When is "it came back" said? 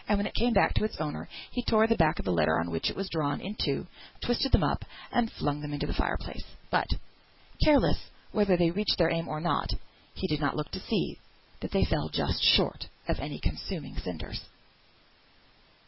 0.25-0.73